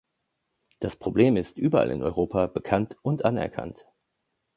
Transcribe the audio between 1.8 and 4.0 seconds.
in Europa bekannt und anerkannt.